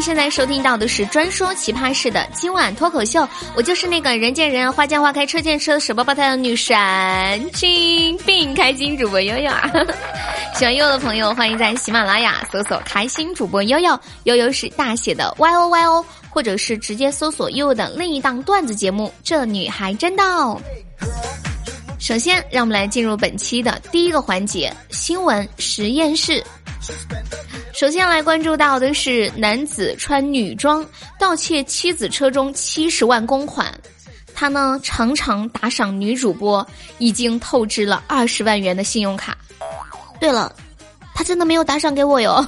[0.00, 6.74] 您现在收听到的是专说奇葩事的今晚脱口秀，我就是那个人见人爱花见花开车见车手抱胞胎的女神
[7.52, 9.70] 经病开心主播悠悠啊！
[10.56, 20.24] 喜欢悠悠的朋友，欢迎在喜马拉雅搜索“开心主播悠悠”，悠悠是大写的 Y O Y O，或者是直接搜索悠悠的另一档段子节目《这女孩真逗》。
[21.98, 26.42] 首先，让我们来进入本期的第一个环节——新闻实验室。
[27.80, 30.84] 首先来关注到的是，男子穿女装
[31.18, 33.72] 盗窃妻子车中七十万公款，
[34.34, 36.64] 他呢常常打赏女主播，
[36.98, 39.34] 已经透支了二十万元的信用卡。
[40.20, 40.54] 对了，
[41.14, 42.46] 他真的没有打赏给我哟。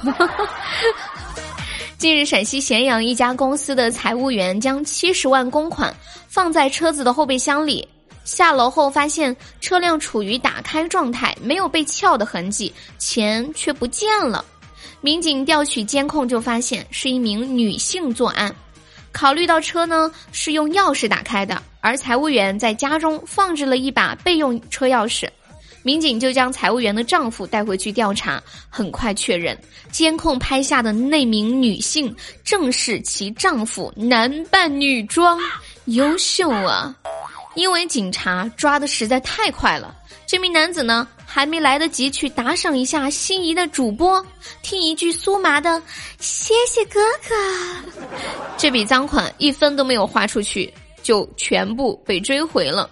[1.96, 5.96] 近日，陕西咸阳一家公司的财务员将七十万公款
[6.28, 7.88] 放在车子的后备箱里。
[8.24, 14.44] 下楼后发现车辆处于打开状态，没有被撬的痕迹，钱却不见了。
[15.04, 18.54] 民警调取监控就发现是一名女性作案。
[19.10, 25.28] 考虑到车呢是用钥匙打开的，而财务员在家中放置了一把备用车钥匙，
[25.82, 28.40] 民警就将财务员的丈夫带回去调查。
[28.70, 29.58] 很快确认，
[29.90, 35.36] 监控拍下的那名女性正是其丈夫，男扮女装，
[35.86, 36.96] 优秀啊！
[37.56, 39.94] 因为警察抓的实在太快了，
[40.26, 44.24] 这名男子呢还没来得及去打赏一下心仪的主播，
[44.62, 45.82] 听一句酥麻的
[46.18, 47.34] “谢谢哥哥”，
[48.56, 52.88] 这笔赃款一分都没有花出去，就全部被追回了。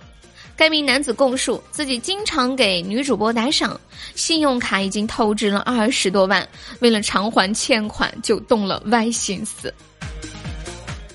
[0.56, 3.80] 该名男子供述，自己经常给女主播打赏，
[4.14, 6.46] 信用卡已经透支了二十多万，
[6.80, 9.72] 为了偿还欠款，就动了歪心思。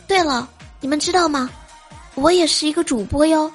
[0.07, 1.47] 对了，你们知道吗？
[2.15, 3.51] 我也是一个主播哟，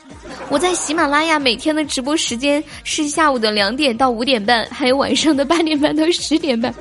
[0.50, 6.74] 我在喜马拉雅每天的直播时间是下午的两点到五点半，还有晚上的八点半到十点半。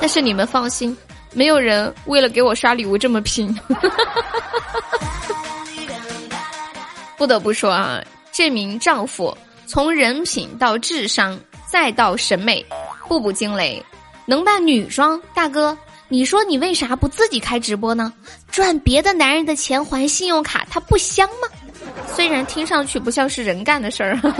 [0.00, 0.96] 但是你们放心，
[1.32, 3.54] 没有人为了给我刷礼物这么拼。
[7.16, 8.00] 不得不说啊，
[8.32, 9.36] 这名丈夫
[9.66, 12.64] 从人品到智商再到审美，
[13.08, 13.84] 步步惊雷，
[14.26, 15.76] 能扮女装，大哥。
[16.08, 18.12] 你说你为啥不自己开直播呢？
[18.50, 21.48] 赚别的男人的钱还信用卡，他不香吗？
[22.14, 24.16] 虽然听上去不像是人干的事儿。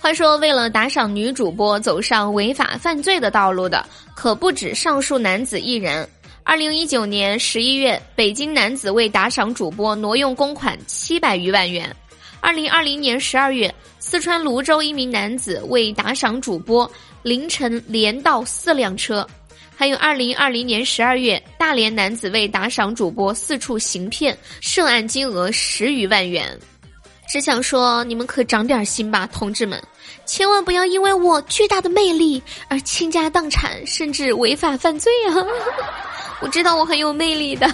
[0.00, 6.08] 话说，为了打赏女主播走上违法犯罪的道路的，可不止上述男子一人。
[6.42, 11.94] 二零一九年十一月，北京男子为打赏主播挪用公款七百余万元。
[12.44, 16.88] 二零二零年十二月，四川泸州一名男子为打赏主播，
[17.22, 19.26] 凌晨连盗四辆车；
[19.74, 26.46] 还有二零二零年十二月，大连男子为打赏主播四处行骗，涉案金额十余万元。
[27.26, 29.82] 只想说，你们可长点心吧，同志们，
[30.26, 35.34] 千万不要因为我巨大的魅力而倾家荡产，甚至违法犯罪啊！
[36.42, 37.66] 我知道我很有魅力的，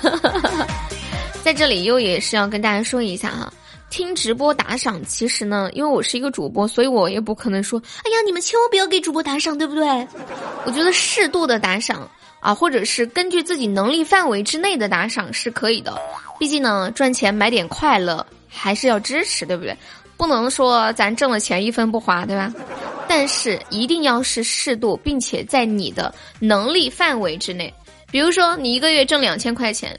[1.43, 3.53] 在这里又也是要跟大家说一下哈。
[3.91, 9.85] 听直播打赏，其实呢，因为我是一个主播，所以我也不可能说，哎呀，你们千万不要给主播打赏，对不对？
[10.65, 12.09] 我觉得适度的打赏
[12.39, 16.01] 啊，或者是根据自己能力范围之内的打赏是可以的。
[16.39, 19.77] 毕竟呢，赚钱买点快乐还是要支持，对不对？
[20.17, 22.53] 不能说咱挣了钱一分不花，对吧？
[23.09, 27.73] 但是一定要是适度，并且在你的能力范围之内。
[28.11, 29.99] 比如说，你一个月挣两千块钱，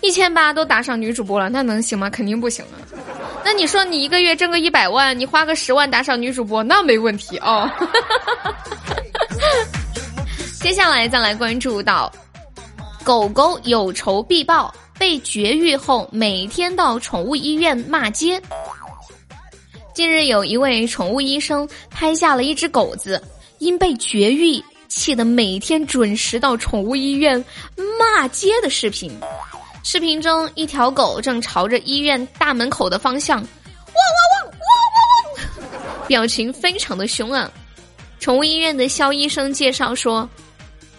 [0.00, 2.10] 一千八都打赏女主播了，那能行吗？
[2.10, 2.76] 肯定不行啊。
[3.50, 7.66] 那你说你一个月挣个一百万，你花个十万打赏女主播，那没问题哦。
[10.60, 12.12] 接下来再来关注到，
[13.02, 18.38] 狗狗有仇必报，被绝育后每天到宠物医院骂街。
[19.94, 23.20] 近日有一位宠物医生拍下了一只狗子
[23.60, 27.42] 因被绝育气得每天准时到宠物医院
[27.98, 29.10] 骂街的视频。
[29.90, 37.50] 视频中，一条狗正朝着医院大门口的方向，汪汪汪汪汪汪，表情非常的凶啊！
[38.20, 40.28] 宠物医院的肖医生介绍说，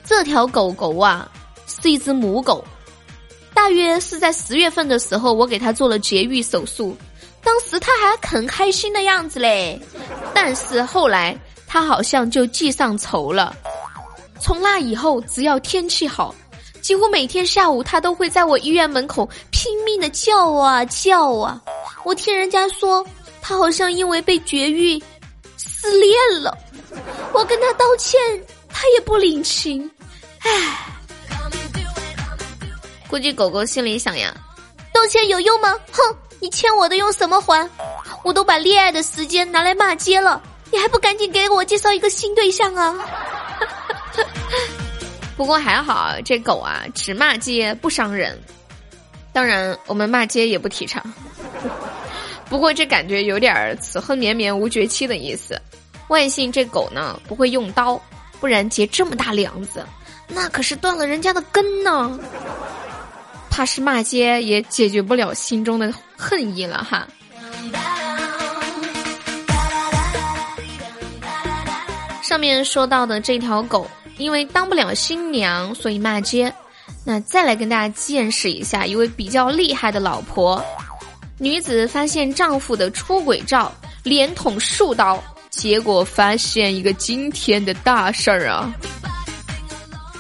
[0.04, 1.30] 这条狗狗啊
[1.68, 2.66] 是一只母狗，
[3.54, 6.98] 大约是在十月份的时候，我给它做了绝育手术，
[7.44, 9.80] 当时它还很开心的样子嘞，
[10.34, 13.56] 但是后来它好像就记上仇了，
[14.42, 16.34] 从那以后，只要天气好。
[16.82, 21.62] 几乎每天下午，他都会在我医院门口拼命的叫啊叫啊！
[22.04, 23.06] 我听人家说，
[23.42, 25.02] 他好像因为被绝育
[25.58, 26.58] 失恋了。
[27.34, 28.20] 我跟他道歉，
[28.70, 29.90] 他也不领情。
[30.40, 30.88] 唉，
[33.08, 34.34] 估计狗狗心里想呀，
[34.94, 35.76] 道歉有用吗？
[35.92, 36.02] 哼，
[36.40, 37.70] 你欠我的用什么还？
[38.24, 40.42] 我都把恋爱的时间拿来骂街了，
[40.72, 42.96] 你还不赶紧给我介绍一个新对象啊！
[45.40, 48.38] 不过还好，这狗啊只骂街不伤人。
[49.32, 51.02] 当然，我们骂街也不提倡。
[52.50, 55.58] 不过这感觉有点此恨绵绵无绝期的意思。
[56.10, 57.98] 万幸这狗呢不会用刀，
[58.42, 59.88] 不然结这么大梁子，
[60.28, 62.20] 那可是断了人家的根呢。
[63.50, 67.08] 怕是骂街也解决不了心中的恨意了哈。
[72.22, 73.90] 上面说到的这条狗。
[74.20, 76.54] 因为当不了新娘，所以骂街。
[77.04, 80.64] 那再来跟大家见识一下一位比较厉害的老婆。
[81.38, 83.74] 女子发现丈夫的出轨照，
[84.04, 88.72] 连捅数刀，结果发现一个惊天的大事儿啊！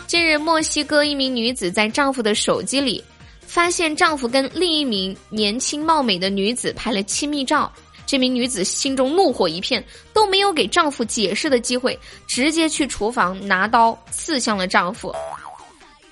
[0.07, 3.03] 近日，墨西哥一名女子在丈夫的手机里，
[3.45, 7.71] 发现丈夫跟另一名年轻貌美的女子拍了亲密照。
[8.09, 11.95] 这名女子心中怒火一片，都没有给丈夫解释的机会，
[12.25, 15.13] 直接去厨房拿刀刺向了丈夫，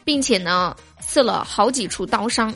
[0.06, 2.54] 并且呢，刺了好几处刀伤。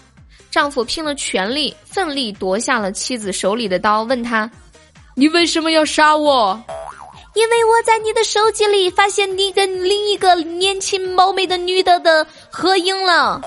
[0.51, 4.47] 丈夫拼了全力，奋力夺下了妻子手里的刀，问他
[5.17, 6.63] ：“你为什么要杀我
[7.33, 13.41] ？”“因为我在你的手机里发现你跟另一个年轻貌美的女的的合影了。”“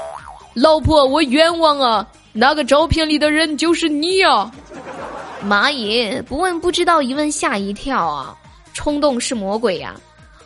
[0.54, 2.04] 老婆，我冤枉啊！
[2.32, 4.50] 那个照片里的人就是你啊！”
[5.44, 6.22] 妈耶！
[6.26, 8.36] 不问不知道，一问吓一跳啊！
[8.72, 9.94] 冲动是魔鬼呀！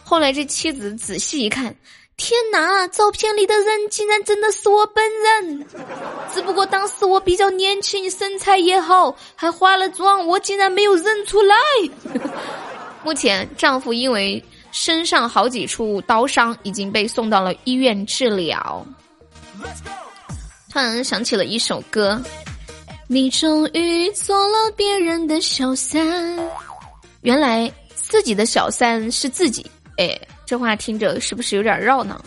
[0.05, 1.75] 后来这妻子仔细一看，
[2.17, 2.87] 天哪！
[2.89, 5.67] 照片里的人竟然真的是我本人，
[6.35, 11.55] 只不过当时我比较年轻，身材也好，还化了妆，我竟然没有认出来。
[13.05, 14.43] 目前丈夫因为
[14.73, 18.85] 身上好几处刀伤，已经被送到了医院治疗。
[20.71, 22.21] 突然想起了一首歌。
[23.11, 26.39] 你终于做了别人的小三，
[27.23, 29.65] 原来自己的小三是自己。
[29.97, 30.15] 哎，
[30.45, 32.23] 这话听着是不是有点绕呢？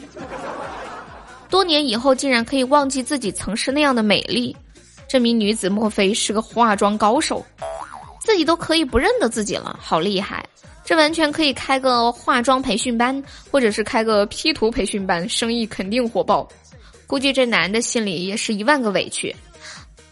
[1.52, 4.58] 多年以后竟然可以忘记自己曾是那样的美丽，
[5.08, 7.46] 这名女子莫非是个化妆高手？
[8.20, 10.44] 自己都可以不认得自己了，好厉害！
[10.84, 16.50] 这完全可以开个化妆培训班，或者是开个 P 图培训班，生意肯定火爆。
[17.06, 19.36] 估计这男的心里也是一万个委屈。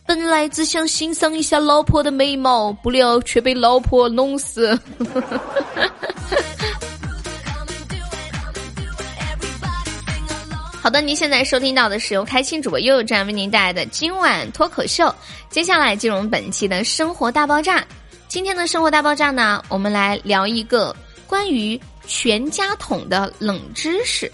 [0.10, 4.76] 本来只想欣赏一下老婆的美貌，不料却被老婆弄死。
[10.82, 15.14] 好的，您现在收听到的是由开心主播悠悠站为您带来的今晚脱口秀。
[15.52, 17.86] 接下来进入本期的生活大爆炸。
[18.28, 20.96] 今天的生活大爆炸呢，我们来聊一个
[21.28, 24.32] 关于全家桶的冷知识。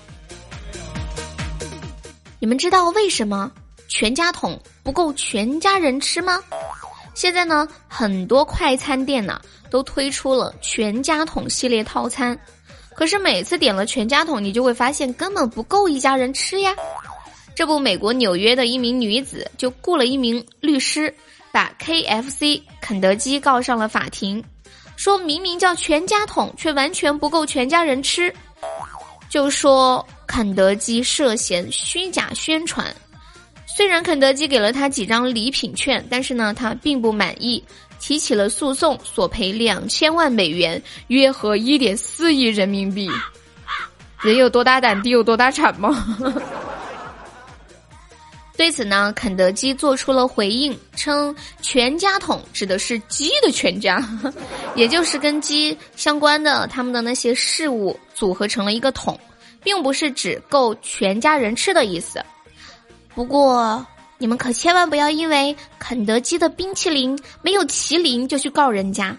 [2.40, 3.52] 你们知道为什么
[3.98, 4.60] 全家桶？
[4.84, 6.38] 不够全家人吃吗？
[7.14, 9.40] 现在呢，很多快餐店呢
[9.72, 12.38] 都推出了全家桶系列套餐，
[12.94, 16.76] 可是每次点了全家桶，你就会发现根本不够一家人吃呀。
[17.56, 21.16] 这不，美国纽约的一名女子就雇了一名律师，
[21.54, 24.44] 把 KFC 肯德基告上了法庭，
[24.98, 28.30] 说明明叫全家桶，却完全不够全家人吃，
[29.30, 32.94] 就说肯德基涉嫌虚假宣传。
[33.76, 37.62] 虽然肯德基给了他几张礼品券，但是呢，他并不满意，
[38.00, 43.12] 提起了诉讼，索赔两千万美元，约合一点四亿人民币。
[44.22, 46.16] 人有多大胆，地有多大产吗？
[48.56, 54.02] 对此呢，肯德基做出了回应，称全家桶指的是鸡的全家，
[54.76, 59.20] 也就是跟鸡相关的他们的那些事物组合成了一个桶，
[59.62, 62.24] 并不是指够全家人吃的意思。
[63.16, 63.86] 不过，
[64.18, 69.16] 你们可千万不要因为肯德基的冰淇淋没有麒麟就去告人家，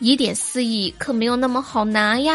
[0.00, 2.34] 一点四亿可没有那么好拿呀。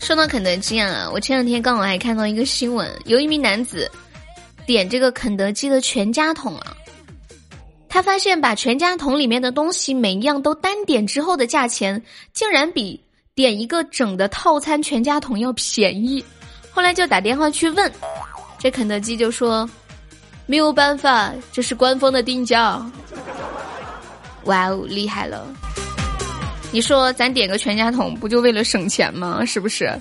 [0.00, 3.88] 说到肯德基啊，我前两天刚好还看到一个新闻，有一名男子
[4.66, 6.76] 点这个肯德基的全家桶啊，
[7.88, 13.05] 他发现把全家桶里面的东西每一样都单点之后的价钱，竟然比。
[13.36, 16.24] 点一个整的套餐全家桶要便宜，
[16.70, 17.92] 后来就打电话去问，
[18.58, 19.68] 这肯德基就说
[20.46, 22.80] 没有办法，这是官方的定价。
[24.44, 25.46] 哇哦，厉害了！
[26.72, 29.44] 你说咱点个全家桶不就为了省钱吗？
[29.44, 29.92] 是不是？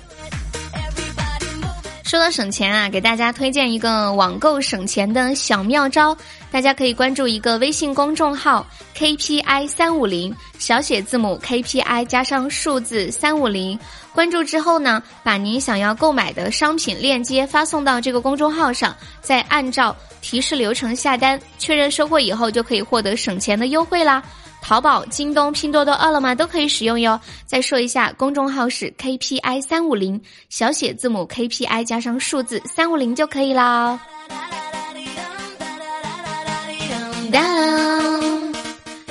[2.06, 6.16] 说到省钱啊，给大家推荐一个网购省钱的小妙招。
[6.52, 8.64] 大家可以关注一个微信公众号
[8.96, 13.78] KPI 三五零，小写字母 KPI 加上数字三五零。
[14.14, 24.24] 关注之后呢，把您想要购买的商品链接发送到这个公众号上，再按照提示流程下单，确认收货以后就可以获得省钱的优惠啦。
[24.68, 27.20] 淘宝、京东、拼多多、饿了么都可以使用哟。
[27.46, 30.20] 再说一下，公众号是 KPI 三五零，
[30.50, 34.00] 小写字母 KPI 加上数字三五零就可以啦。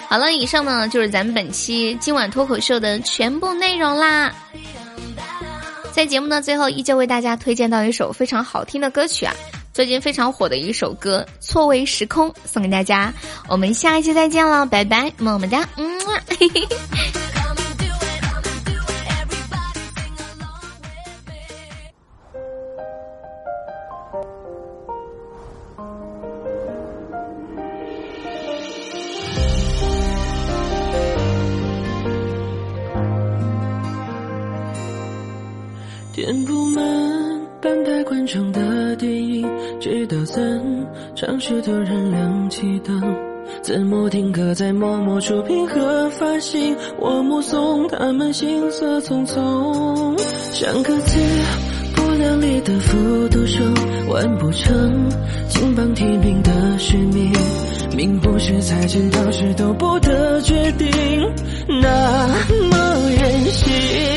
[0.08, 4.34] 好了，以上呢就是咱们本期今晚脱口秀的全部内容啦。
[5.92, 9.32] 在节目的最后，依旧为大家推荐到一首非常好听的歌曲啊，
[9.74, 13.12] 最近非常火的一首歌《错位时空》，送给大家。
[13.48, 15.84] 我们下一期再见了，拜拜，么么哒，嗯。
[40.04, 43.00] 直到散场时突然亮起灯，
[43.62, 50.14] 字幕定格在默默触屏和发行，我目送他们行色匆匆，
[50.52, 51.18] 像个字
[51.96, 53.72] 不量力的复读生，
[54.06, 55.08] 完不成
[55.48, 57.32] 金榜题名的使命，
[57.96, 60.86] 命不是财经导师都不得决定，
[61.80, 62.28] 那
[62.70, 64.13] 么任性。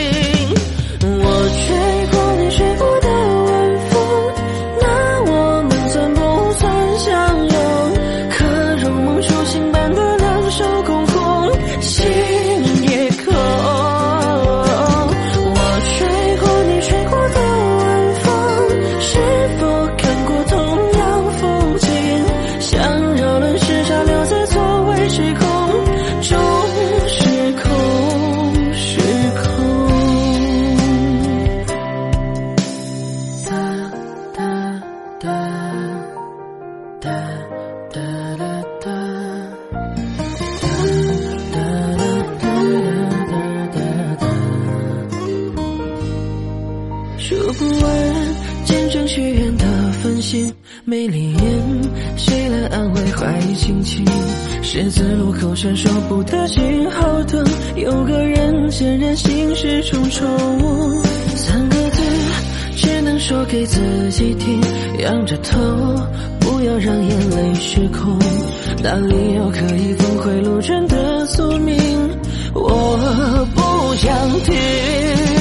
[55.15, 57.45] 路口闪烁不得信号灯，
[57.75, 60.27] 有个人显然心事重重。
[61.35, 62.01] 三个字，
[62.75, 63.79] 只能说给自
[64.11, 64.61] 己听，
[64.99, 65.59] 仰着头，
[66.39, 68.17] 不要让眼泪失控。
[68.83, 71.77] 哪里有可以峰回路转的宿命？
[72.53, 75.36] 我不想听。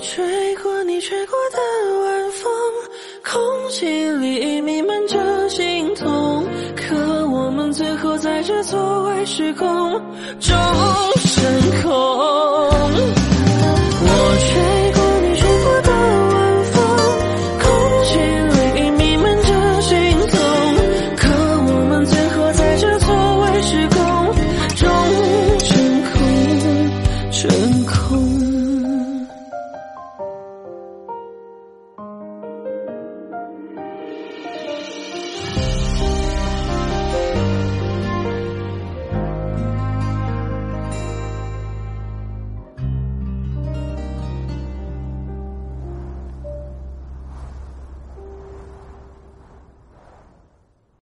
[0.00, 1.58] 吹过你吹过的
[2.00, 2.50] 晚风，
[3.22, 6.96] 空气里弥漫着心痛，可
[7.28, 9.68] 我们最后在这错位时空
[10.40, 10.56] 中
[11.18, 13.19] 升空。